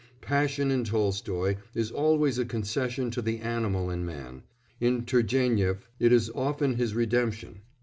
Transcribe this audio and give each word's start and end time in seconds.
Passion 0.21 0.71
in 0.71 0.83
Tolstoy 0.83 1.57
is 1.75 1.91
always 1.91 2.39
a 2.39 2.43
concession 2.45 3.11
to 3.11 3.21
the 3.21 3.37
animal 3.37 3.91
in 3.91 4.03
man; 4.03 4.41
in 4.79 5.03
Turgénief 5.03 5.77
it 5.99 6.11
is 6.11 6.31
often 6.33 6.73
his 6.77 6.95
redemption. 6.95 7.61